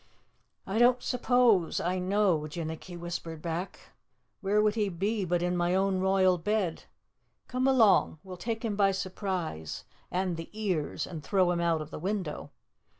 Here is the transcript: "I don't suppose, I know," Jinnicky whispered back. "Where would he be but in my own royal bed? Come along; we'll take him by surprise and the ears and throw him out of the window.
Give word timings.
"I 0.65 0.79
don't 0.79 1.03
suppose, 1.03 1.79
I 1.79 1.99
know," 1.99 2.39
Jinnicky 2.49 2.97
whispered 2.97 3.39
back. 3.39 3.91
"Where 4.41 4.59
would 4.59 4.73
he 4.73 4.89
be 4.89 5.25
but 5.25 5.43
in 5.43 5.55
my 5.55 5.75
own 5.75 5.99
royal 5.99 6.39
bed? 6.39 6.85
Come 7.47 7.67
along; 7.67 8.17
we'll 8.23 8.35
take 8.35 8.65
him 8.65 8.75
by 8.75 8.93
surprise 8.93 9.83
and 10.09 10.37
the 10.37 10.49
ears 10.53 11.05
and 11.05 11.23
throw 11.23 11.51
him 11.51 11.61
out 11.61 11.81
of 11.83 11.91
the 11.91 11.99
window. 11.99 12.49